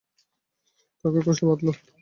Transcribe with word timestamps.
তাঁকে 1.05 1.19
কষে 1.25 1.43
বাঁধল। 1.47 1.67